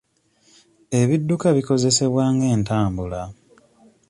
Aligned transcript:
Ebidduka 0.99 1.47
bikozesebwa 1.57 2.23
ng'entambula. 2.35 3.21